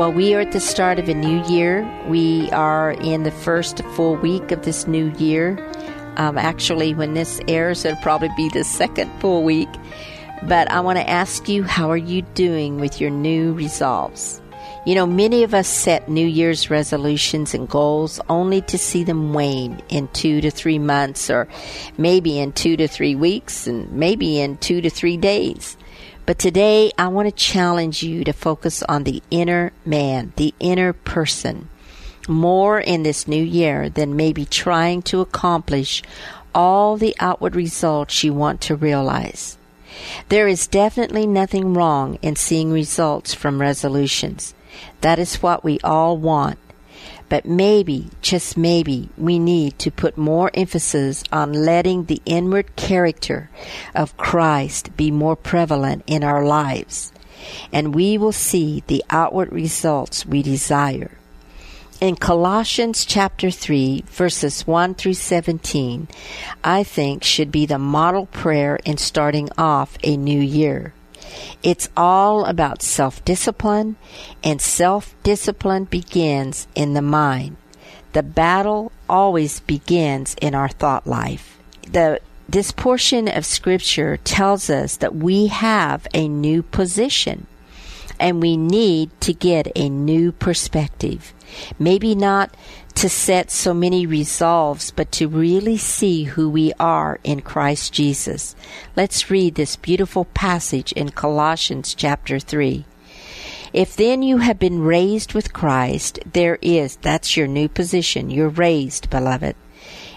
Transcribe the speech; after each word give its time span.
Well, 0.00 0.14
we 0.14 0.32
are 0.32 0.40
at 0.40 0.52
the 0.52 0.60
start 0.60 0.98
of 0.98 1.10
a 1.10 1.14
new 1.14 1.44
year. 1.44 1.86
We 2.08 2.50
are 2.52 2.92
in 2.92 3.24
the 3.24 3.30
first 3.30 3.84
full 3.96 4.16
week 4.16 4.50
of 4.50 4.62
this 4.62 4.86
new 4.86 5.12
year. 5.18 5.58
Um, 6.16 6.38
actually, 6.38 6.94
when 6.94 7.12
this 7.12 7.38
airs, 7.46 7.84
it'll 7.84 8.00
probably 8.00 8.30
be 8.34 8.48
the 8.48 8.64
second 8.64 9.10
full 9.20 9.42
week. 9.42 9.68
But 10.44 10.70
I 10.70 10.80
want 10.80 10.96
to 10.96 11.06
ask 11.06 11.50
you, 11.50 11.64
how 11.64 11.90
are 11.90 11.98
you 11.98 12.22
doing 12.22 12.80
with 12.80 12.98
your 12.98 13.10
new 13.10 13.52
resolves? 13.52 14.40
You 14.86 14.94
know, 14.94 15.04
many 15.04 15.42
of 15.42 15.52
us 15.52 15.68
set 15.68 16.08
New 16.08 16.26
Year's 16.26 16.70
resolutions 16.70 17.52
and 17.52 17.68
goals 17.68 18.18
only 18.30 18.62
to 18.62 18.78
see 18.78 19.04
them 19.04 19.34
wane 19.34 19.82
in 19.90 20.08
two 20.14 20.40
to 20.40 20.50
three 20.50 20.78
months, 20.78 21.28
or 21.28 21.46
maybe 21.98 22.38
in 22.38 22.52
two 22.52 22.78
to 22.78 22.88
three 22.88 23.14
weeks, 23.14 23.66
and 23.66 23.92
maybe 23.92 24.40
in 24.40 24.56
two 24.56 24.80
to 24.80 24.88
three 24.88 25.18
days. 25.18 25.76
But 26.30 26.38
today, 26.38 26.92
I 26.96 27.08
want 27.08 27.26
to 27.26 27.34
challenge 27.34 28.04
you 28.04 28.22
to 28.22 28.32
focus 28.32 28.84
on 28.84 29.02
the 29.02 29.20
inner 29.32 29.72
man, 29.84 30.32
the 30.36 30.54
inner 30.60 30.92
person, 30.92 31.68
more 32.28 32.78
in 32.78 33.02
this 33.02 33.26
new 33.26 33.42
year 33.42 33.88
than 33.88 34.14
maybe 34.14 34.44
trying 34.44 35.02
to 35.10 35.22
accomplish 35.22 36.04
all 36.54 36.96
the 36.96 37.16
outward 37.18 37.56
results 37.56 38.22
you 38.22 38.32
want 38.32 38.60
to 38.60 38.76
realize. 38.76 39.58
There 40.28 40.46
is 40.46 40.68
definitely 40.68 41.26
nothing 41.26 41.74
wrong 41.74 42.16
in 42.22 42.36
seeing 42.36 42.70
results 42.70 43.34
from 43.34 43.60
resolutions. 43.60 44.54
That 45.00 45.18
is 45.18 45.42
what 45.42 45.64
we 45.64 45.80
all 45.80 46.16
want. 46.16 46.60
But 47.30 47.46
maybe, 47.46 48.08
just 48.20 48.58
maybe, 48.58 49.08
we 49.16 49.38
need 49.38 49.78
to 49.78 49.90
put 49.92 50.18
more 50.18 50.50
emphasis 50.52 51.22
on 51.32 51.52
letting 51.52 52.04
the 52.04 52.20
inward 52.26 52.74
character 52.74 53.48
of 53.94 54.16
Christ 54.16 54.96
be 54.96 55.12
more 55.12 55.36
prevalent 55.36 56.02
in 56.08 56.24
our 56.24 56.44
lives, 56.44 57.12
and 57.72 57.94
we 57.94 58.18
will 58.18 58.32
see 58.32 58.82
the 58.88 59.04
outward 59.10 59.52
results 59.52 60.26
we 60.26 60.42
desire. 60.42 61.12
In 62.00 62.16
Colossians 62.16 63.04
chapter 63.04 63.50
3, 63.50 64.04
verses 64.08 64.66
1 64.66 64.94
through 64.94 65.14
17, 65.14 66.08
I 66.64 66.82
think 66.82 67.22
should 67.22 67.52
be 67.52 67.64
the 67.64 67.78
model 67.78 68.26
prayer 68.26 68.80
in 68.84 68.96
starting 68.96 69.50
off 69.56 69.96
a 70.02 70.16
new 70.16 70.40
year. 70.40 70.94
It's 71.62 71.88
all 71.96 72.44
about 72.44 72.82
self 72.82 73.24
discipline, 73.24 73.96
and 74.42 74.60
self 74.60 75.14
discipline 75.22 75.84
begins 75.84 76.66
in 76.74 76.94
the 76.94 77.02
mind. 77.02 77.56
The 78.12 78.22
battle 78.22 78.92
always 79.08 79.60
begins 79.60 80.34
in 80.40 80.54
our 80.54 80.68
thought 80.68 81.06
life. 81.06 81.58
The 81.90 82.20
this 82.48 82.72
portion 82.72 83.28
of 83.28 83.46
scripture 83.46 84.16
tells 84.16 84.68
us 84.70 84.96
that 84.96 85.14
we 85.14 85.46
have 85.46 86.06
a 86.12 86.26
new 86.26 86.64
position 86.64 87.46
and 88.18 88.42
we 88.42 88.56
need 88.56 89.10
to 89.20 89.32
get 89.32 89.70
a 89.76 89.88
new 89.88 90.32
perspective. 90.32 91.32
Maybe 91.78 92.14
not 92.14 92.54
to 93.00 93.08
set 93.08 93.50
so 93.50 93.72
many 93.72 94.04
resolves, 94.04 94.90
but 94.90 95.10
to 95.10 95.26
really 95.26 95.78
see 95.78 96.24
who 96.24 96.50
we 96.50 96.70
are 96.78 97.18
in 97.24 97.40
Christ 97.40 97.94
Jesus. 97.94 98.54
Let's 98.94 99.30
read 99.30 99.54
this 99.54 99.76
beautiful 99.76 100.26
passage 100.26 100.92
in 100.92 101.08
Colossians 101.08 101.94
chapter 101.94 102.38
3. 102.38 102.84
If 103.72 103.96
then 103.96 104.22
you 104.22 104.36
have 104.36 104.58
been 104.58 104.82
raised 104.82 105.32
with 105.32 105.54
Christ, 105.54 106.18
there 106.30 106.58
is, 106.60 106.96
that's 106.96 107.38
your 107.38 107.46
new 107.46 107.70
position. 107.70 108.28
You're 108.28 108.50
raised, 108.50 109.08
beloved. 109.08 109.56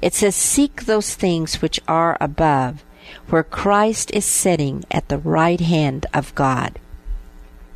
It 0.00 0.14
says, 0.14 0.34
Seek 0.34 0.86
those 0.86 1.14
things 1.14 1.60
which 1.60 1.80
are 1.86 2.16
above, 2.18 2.82
where 3.28 3.44
Christ 3.44 4.10
is 4.12 4.24
sitting 4.24 4.84
at 4.90 5.10
the 5.10 5.18
right 5.18 5.60
hand 5.60 6.06
of 6.14 6.34
God. 6.34 6.78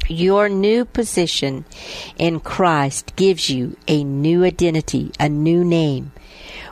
Your 0.08 0.48
new 0.48 0.84
position 0.84 1.64
in 2.18 2.40
Christ 2.40 3.16
gives 3.16 3.48
you 3.48 3.76
a 3.88 4.04
new 4.04 4.44
identity, 4.44 5.12
a 5.18 5.28
new 5.28 5.64
name. 5.64 6.12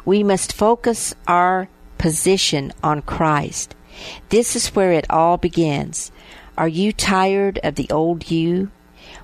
We 0.04 0.22
must 0.22 0.52
focus 0.52 1.14
our 1.26 1.68
position 1.96 2.72
on 2.82 3.02
Christ. 3.02 3.74
This 4.28 4.56
is 4.56 4.74
where 4.74 4.92
it 4.92 5.06
all 5.08 5.36
begins. 5.36 6.10
Are 6.58 6.68
you 6.68 6.92
tired 6.92 7.58
of 7.62 7.76
the 7.76 7.88
old 7.90 8.30
you? 8.30 8.70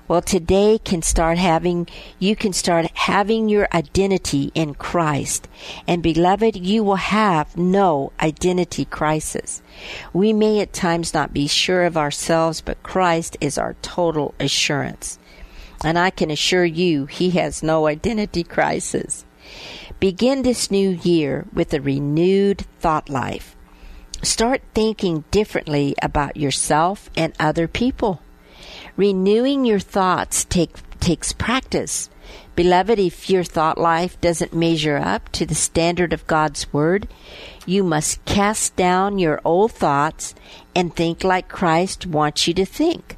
Well, 0.07 0.21
today 0.21 0.79
can 0.83 1.01
start 1.01 1.37
having, 1.37 1.87
you 2.17 2.35
can 2.35 2.53
start 2.53 2.87
having 2.95 3.49
your 3.49 3.67
identity 3.73 4.51
in 4.55 4.73
Christ. 4.73 5.47
And 5.87 6.01
beloved, 6.01 6.55
you 6.55 6.83
will 6.83 6.95
have 6.95 7.55
no 7.55 8.11
identity 8.19 8.85
crisis. 8.85 9.61
We 10.13 10.33
may 10.33 10.61
at 10.61 10.73
times 10.73 11.13
not 11.13 11.33
be 11.33 11.47
sure 11.47 11.85
of 11.85 11.97
ourselves, 11.97 12.61
but 12.61 12.81
Christ 12.81 13.37
is 13.39 13.57
our 13.57 13.75
total 13.81 14.33
assurance. 14.39 15.19
And 15.83 15.97
I 15.97 16.09
can 16.09 16.31
assure 16.31 16.65
you, 16.65 17.05
He 17.05 17.31
has 17.31 17.63
no 17.63 17.87
identity 17.87 18.43
crisis. 18.43 19.25
Begin 19.99 20.41
this 20.41 20.71
new 20.71 20.89
year 20.89 21.45
with 21.53 21.73
a 21.73 21.81
renewed 21.81 22.65
thought 22.79 23.09
life. 23.09 23.55
Start 24.21 24.61
thinking 24.73 25.23
differently 25.31 25.95
about 26.01 26.35
yourself 26.35 27.09
and 27.15 27.33
other 27.39 27.67
people. 27.67 28.21
Renewing 28.95 29.65
your 29.65 29.79
thoughts 29.79 30.45
take, 30.45 30.75
takes 30.99 31.33
practice. 31.33 32.09
Beloved, 32.55 32.99
if 32.99 33.29
your 33.29 33.43
thought 33.43 33.77
life 33.77 34.19
doesn't 34.19 34.53
measure 34.53 34.97
up 34.97 35.29
to 35.31 35.45
the 35.45 35.55
standard 35.55 36.11
of 36.11 36.27
God's 36.27 36.71
Word, 36.73 37.07
you 37.65 37.83
must 37.83 38.23
cast 38.25 38.75
down 38.75 39.17
your 39.17 39.39
old 39.45 39.71
thoughts 39.71 40.35
and 40.75 40.93
think 40.93 41.23
like 41.23 41.47
Christ 41.47 42.05
wants 42.05 42.47
you 42.47 42.53
to 42.55 42.65
think. 42.65 43.15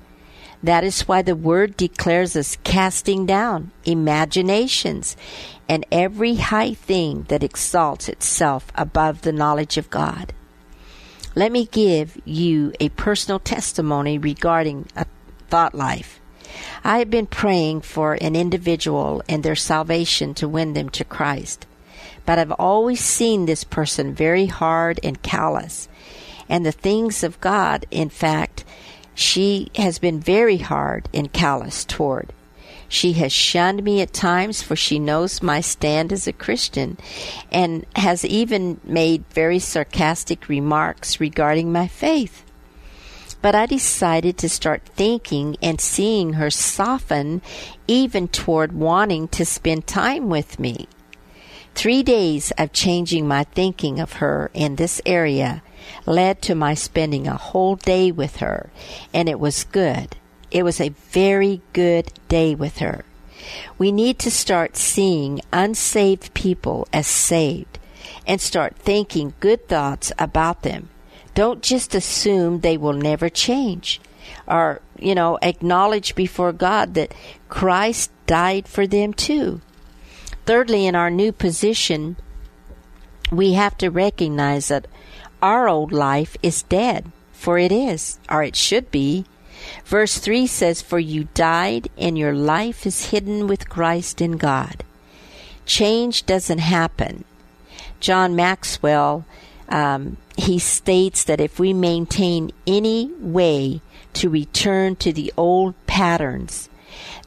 That 0.64 0.84
is 0.84 1.08
why 1.08 1.24
the 1.24 1.36
Word 1.36 1.76
declares 1.76 2.36
us 2.36 2.58
casting 2.64 3.26
down 3.26 3.72
imaginations 3.84 5.18
and 5.68 5.86
every 5.92 6.36
high 6.36 6.76
thing 6.76 7.26
that 7.30 7.44
exalts 7.44 8.08
itself 8.08 8.72
above 8.76 9.22
the 9.22 9.32
knowledge 9.32 9.78
of 9.78 9.90
God. 9.90 10.34
Let 11.34 11.52
me 11.52 11.66
give 11.66 12.22
you 12.26 12.74
a 12.80 12.90
personal 12.90 13.40
testimony 13.40 14.18
regarding 14.18 14.88
a 14.96 15.06
thought 15.52 15.76
life. 15.76 16.20
I 16.84 16.98
have 17.00 17.12
been 17.12 17.28
praying 17.28 17.82
for 17.82 18.16
an 18.16 18.36
individual 18.36 19.22
and 19.30 19.44
their 19.44 19.56
salvation 19.56 20.34
to 20.36 20.48
win 20.48 20.74
them 20.74 20.90
to 20.90 21.04
Christ. 21.04 21.68
But 22.26 22.40
I've 22.40 22.52
always 22.54 23.00
seen 23.02 23.46
this 23.46 23.64
person 23.64 24.16
very 24.16 24.48
hard 24.48 25.00
and 25.04 25.22
callous. 25.22 25.88
And 26.50 26.66
the 26.66 26.72
things 26.72 27.24
of 27.24 27.40
God, 27.42 27.86
in 27.92 28.10
fact, 28.10 28.66
she 29.14 29.70
has 29.76 30.00
been 30.00 30.20
very 30.20 30.58
hard 30.58 31.08
and 31.14 31.32
callous 31.32 31.86
toward. 31.86 32.34
She 32.88 33.14
has 33.14 33.32
shunned 33.32 33.84
me 33.84 34.02
at 34.02 34.14
times, 34.14 34.62
for 34.62 34.76
she 34.76 35.00
knows 35.00 35.42
my 35.42 35.62
stand 35.62 36.12
as 36.12 36.28
a 36.28 36.34
Christian, 36.34 36.98
and 37.52 37.86
has 37.96 38.26
even 38.26 38.82
made 38.84 39.24
very 39.30 39.60
sarcastic 39.60 40.50
remarks 40.50 41.20
regarding 41.20 41.72
my 41.72 41.88
faith. 41.88 42.44
But 43.42 43.56
I 43.56 43.66
decided 43.66 44.38
to 44.38 44.50
start 44.50 44.84
thinking 44.86 45.58
and 45.62 45.82
seeing 45.82 46.34
her 46.34 46.52
soften 46.52 47.42
even 47.88 48.28
toward 48.28 48.74
wanting 48.74 49.28
to 49.30 49.46
spend 49.46 49.88
time 49.88 50.30
with 50.30 50.60
me. 50.60 50.88
Three 51.74 52.04
days 52.04 52.52
of 52.58 52.74
changing 52.74 53.28
my 53.28 53.46
thinking 53.46 54.00
of 54.00 54.14
her 54.14 54.52
in 54.54 54.76
this 54.76 55.02
area 55.06 55.64
led 56.06 56.42
to 56.44 56.54
my 56.54 56.74
spending 56.74 57.28
a 57.28 57.38
whole 57.38 57.76
day 57.76 58.12
with 58.12 58.38
her, 58.38 58.70
and 59.14 59.28
it 59.28 59.40
was 59.40 59.64
good. 59.64 60.16
It 60.52 60.64
was 60.64 60.80
a 60.80 60.90
very 60.90 61.62
good 61.74 62.12
day 62.28 62.54
with 62.54 62.80
her. 62.80 63.06
We 63.78 63.92
need 63.92 64.20
to 64.20 64.30
start 64.30 64.78
seeing 64.78 65.42
unsaved 65.52 66.34
people 66.34 66.88
as 66.94 67.08
saved 67.08 67.80
and 68.28 68.40
start 68.40 68.76
thinking 68.76 69.34
good 69.40 69.68
thoughts 69.68 70.12
about 70.20 70.62
them 70.62 70.90
don't 71.34 71.62
just 71.62 71.96
assume 71.96 72.60
they 72.60 72.78
will 72.78 72.94
never 72.94 73.30
change 73.30 74.02
or, 74.48 74.82
you 74.98 75.16
know, 75.16 75.38
acknowledge 75.42 76.16
before 76.16 76.52
God 76.52 76.94
that 76.96 77.14
Christ 77.50 78.12
died 78.28 78.68
for 78.68 78.88
them 78.88 79.14
too. 79.14 79.62
Thirdly, 80.46 80.86
in 80.88 80.96
our 80.96 81.10
new 81.10 81.32
position, 81.32 82.18
we 83.32 83.54
have 83.54 83.78
to 83.78 83.90
recognize 83.90 84.68
that 84.68 84.88
our 85.42 85.68
old 85.68 85.92
life 85.92 86.36
is 86.44 86.64
dead, 86.64 87.12
for 87.32 87.58
it 87.58 87.72
is, 87.72 88.20
or 88.30 88.44
it 88.44 88.56
should 88.56 88.92
be. 88.92 89.26
Verse 89.86 90.18
3 90.18 90.48
says, 90.48 90.82
For 90.82 91.00
you 91.00 91.28
died, 91.34 91.90
and 91.98 92.18
your 92.18 92.34
life 92.34 92.86
is 92.86 93.12
hidden 93.12 93.48
with 93.48 93.70
Christ 93.70 94.22
in 94.22 94.34
God. 94.34 94.84
Change 95.66 96.26
doesn't 96.26 96.60
happen 96.60 97.24
John 98.02 98.36
Maxwell, 98.36 99.26
um, 99.72 100.18
he 100.38 100.60
states 100.60 101.24
that 101.24 101.42
if 101.42 101.60
we 101.60 101.74
maintain 101.74 102.52
any 102.68 103.10
way 103.20 103.82
to 104.14 104.30
return 104.30 104.96
to 104.98 105.14
the 105.14 105.34
old 105.38 105.74
patterns, 105.88 106.70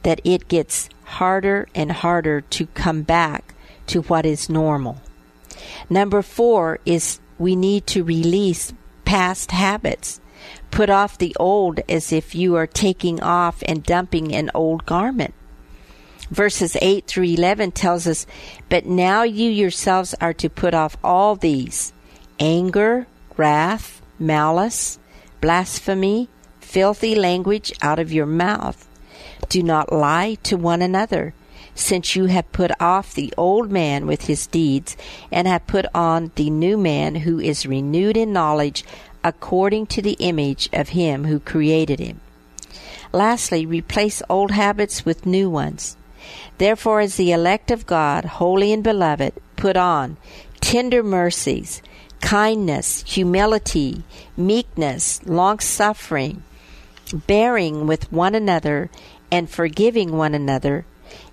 that 0.03 0.21
it 0.23 0.47
gets 0.47 0.87
harder 1.03 1.67
and 1.73 1.91
harder 1.91 2.41
to 2.41 2.67
come 2.67 3.01
back 3.01 3.55
to 3.87 4.01
what 4.03 4.25
is 4.25 4.49
normal. 4.49 5.01
Number 5.89 6.21
four 6.21 6.79
is 6.85 7.19
we 7.37 7.55
need 7.55 7.87
to 7.87 8.03
release 8.03 8.73
past 9.03 9.51
habits. 9.51 10.19
Put 10.71 10.89
off 10.89 11.17
the 11.17 11.35
old 11.39 11.79
as 11.89 12.11
if 12.11 12.35
you 12.35 12.55
are 12.55 12.67
taking 12.67 13.21
off 13.21 13.63
and 13.65 13.83
dumping 13.83 14.33
an 14.33 14.51
old 14.53 14.85
garment. 14.85 15.33
Verses 16.29 16.75
8 16.81 17.05
through 17.07 17.23
11 17.23 17.71
tells 17.71 18.07
us, 18.07 18.25
But 18.67 18.85
now 18.85 19.23
you 19.23 19.49
yourselves 19.49 20.15
are 20.19 20.33
to 20.33 20.49
put 20.49 20.73
off 20.73 20.97
all 21.03 21.35
these 21.35 21.93
anger, 22.39 23.07
wrath, 23.37 24.01
malice, 24.19 24.99
blasphemy, 25.41 26.29
filthy 26.59 27.15
language 27.15 27.71
out 27.81 27.99
of 27.99 28.11
your 28.11 28.25
mouth. 28.25 28.87
Do 29.49 29.61
not 29.63 29.93
lie 29.93 30.35
to 30.43 30.57
one 30.57 30.81
another, 30.81 31.33
since 31.75 32.15
you 32.15 32.25
have 32.25 32.51
put 32.51 32.71
off 32.81 33.13
the 33.13 33.33
old 33.37 33.71
man 33.71 34.07
with 34.07 34.27
his 34.27 34.47
deeds, 34.47 34.97
and 35.31 35.47
have 35.47 35.67
put 35.67 35.85
on 35.93 36.31
the 36.35 36.49
new 36.49 36.77
man 36.77 37.15
who 37.15 37.39
is 37.39 37.65
renewed 37.65 38.17
in 38.17 38.33
knowledge 38.33 38.83
according 39.23 39.87
to 39.87 40.01
the 40.01 40.17
image 40.19 40.69
of 40.71 40.89
him 40.89 41.25
who 41.25 41.39
created 41.39 41.99
him. 41.99 42.21
Lastly, 43.11 43.65
replace 43.65 44.21
old 44.29 44.51
habits 44.51 45.05
with 45.05 45.25
new 45.25 45.49
ones. 45.49 45.95
Therefore, 46.57 47.01
as 47.01 47.15
the 47.15 47.31
elect 47.31 47.71
of 47.71 47.85
God, 47.85 48.25
holy 48.25 48.73
and 48.73 48.83
beloved, 48.83 49.33
put 49.55 49.77
on 49.77 50.17
tender 50.59 51.03
mercies, 51.03 51.81
kindness, 52.21 53.03
humility, 53.07 54.03
meekness, 54.35 55.21
long 55.25 55.59
suffering, 55.59 56.43
bearing 57.13 57.87
with 57.87 58.11
one 58.11 58.35
another, 58.35 58.89
and 59.31 59.49
forgiving 59.49 60.17
one 60.17 60.33
another. 60.33 60.85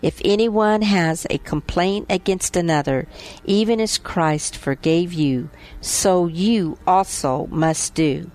If 0.03 0.21
anyone 0.25 0.83
has 0.83 1.27
a 1.31 1.39
complaint 1.39 2.07
against 2.11 2.57
another, 2.57 3.07
even 3.45 3.81
as 3.81 3.99
Christ 3.99 4.57
forgave 4.57 5.13
you, 5.13 5.49
so 5.81 6.27
you 6.27 6.79
also 6.87 7.47
must 7.51 7.95
do. 7.95 8.31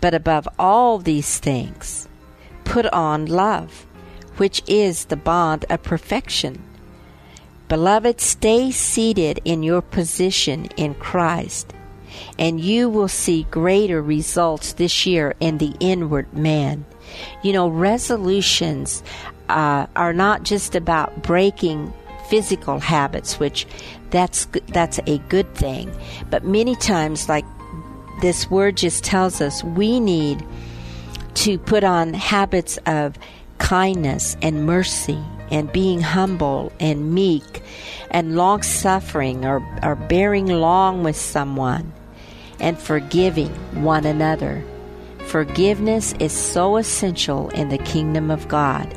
But 0.00 0.14
above 0.14 0.48
all 0.58 0.98
these 0.98 1.38
things, 1.38 2.08
put 2.64 2.86
on 2.86 3.26
love, 3.26 3.86
which 4.36 4.62
is 4.66 5.06
the 5.06 5.16
bond 5.16 5.64
of 5.68 5.82
perfection. 5.82 6.62
Beloved, 7.68 8.20
stay 8.20 8.70
seated 8.70 9.40
in 9.44 9.62
your 9.62 9.82
position 9.82 10.66
in 10.76 10.94
Christ, 10.94 11.72
and 12.38 12.60
you 12.60 12.88
will 12.88 13.08
see 13.08 13.46
greater 13.50 14.02
results 14.02 14.74
this 14.74 15.06
year 15.06 15.34
in 15.40 15.58
the 15.58 15.74
inward 15.80 16.32
man. 16.32 16.84
You 17.42 17.52
know, 17.52 17.68
resolutions 17.68 19.02
uh, 19.48 19.86
are 19.96 20.12
not 20.12 20.44
just 20.44 20.74
about 20.74 21.22
breaking 21.22 21.92
physical 22.28 22.78
habits, 22.78 23.40
which 23.40 23.66
that's 24.10 24.46
that's 24.68 25.00
a 25.06 25.18
good 25.28 25.52
thing, 25.54 25.92
but 26.30 26.44
many 26.44 26.76
times, 26.76 27.28
like 27.28 27.44
this 28.20 28.50
word 28.50 28.76
just 28.76 29.02
tells 29.02 29.40
us, 29.40 29.64
we 29.64 29.98
need 29.98 30.44
to 31.34 31.58
put 31.58 31.84
on 31.84 32.14
habits 32.14 32.78
of 32.86 33.16
kindness 33.58 34.36
and 34.42 34.66
mercy 34.66 35.18
and 35.50 35.72
being 35.72 36.00
humble 36.00 36.72
and 36.80 37.12
meek 37.12 37.62
and 38.10 38.36
long 38.36 38.62
suffering 38.62 39.44
or, 39.44 39.62
or 39.82 39.96
bearing 39.96 40.46
long 40.46 41.02
with 41.02 41.16
someone 41.16 41.92
and 42.60 42.78
forgiving 42.78 43.50
one 43.82 44.06
another. 44.06 44.64
Forgiveness 45.26 46.14
is 46.18 46.32
so 46.32 46.76
essential 46.76 47.48
in 47.50 47.68
the 47.68 47.78
kingdom 47.78 48.30
of 48.30 48.48
God 48.48 48.96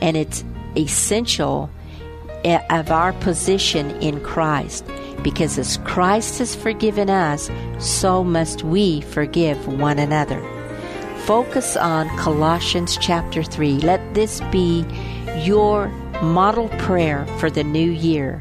and 0.00 0.16
it's 0.16 0.44
essential 0.76 1.70
eh, 2.44 2.60
of 2.70 2.90
our 2.90 3.12
position 3.14 3.90
in 4.02 4.20
Christ 4.20 4.84
because 5.22 5.58
as 5.58 5.78
Christ 5.78 6.38
has 6.38 6.54
forgiven 6.54 7.10
us, 7.10 7.50
so 7.78 8.22
must 8.22 8.62
we 8.62 9.00
forgive 9.00 9.66
one 9.66 9.98
another. 9.98 10.40
Focus 11.24 11.76
on 11.76 12.08
Colossians 12.18 12.96
chapter 13.00 13.42
3. 13.42 13.80
Let 13.80 14.14
this 14.14 14.40
be 14.52 14.86
your 15.38 15.88
model 16.22 16.68
prayer 16.78 17.26
for 17.38 17.50
the 17.50 17.64
new 17.64 17.90
year 17.90 18.40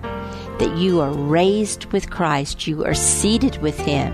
that 0.59 0.77
you 0.77 1.01
are 1.01 1.11
raised 1.11 1.85
with 1.85 2.09
Christ, 2.09 2.67
you 2.67 2.85
are 2.85 2.93
seated 2.93 3.57
with 3.61 3.77
Him, 3.79 4.13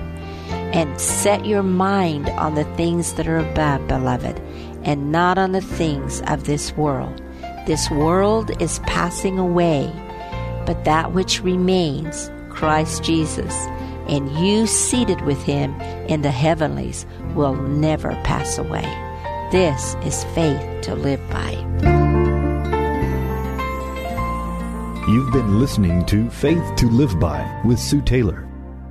and 0.74 1.00
set 1.00 1.46
your 1.46 1.64
mind 1.64 2.30
on 2.30 2.56
the 2.56 2.64
things 2.76 3.14
that 3.14 3.28
are 3.28 3.38
above, 3.38 3.88
beloved, 3.88 4.40
and 4.84 5.12
not 5.12 5.38
on 5.38 5.52
the 5.52 5.62
things 5.62 6.22
of 6.28 6.46
this 6.46 6.76
world. 6.78 7.22
This 7.68 7.90
world 7.92 8.52
is 8.62 8.80
passing 8.80 9.38
away, 9.38 9.92
but 10.66 10.84
that 10.86 11.12
which 11.12 11.42
remains, 11.42 12.32
Christ 12.50 13.04
Jesus, 13.04 13.54
and 14.08 14.30
you 14.38 14.66
seated 14.68 15.22
with 15.22 15.42
him 15.44 15.80
in 16.10 16.22
the 16.22 16.32
heavenlies, 16.32 17.06
will 17.36 17.56
never 17.56 18.10
pass 18.24 18.58
away. 18.58 18.88
This 19.52 19.96
is 20.04 20.24
faith 20.34 20.82
to 20.84 20.96
live 20.96 21.22
by. 21.30 21.52
You've 25.08 25.34
been 25.34 25.60
listening 25.60 26.06
to 26.06 26.30
Faith 26.30 26.64
to 26.78 26.88
Live 26.88 27.20
By 27.20 27.62
with 27.66 27.80
Sue 27.80 28.02
Taylor. 28.02 28.51